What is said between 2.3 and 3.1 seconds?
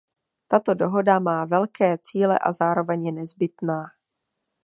a zároveň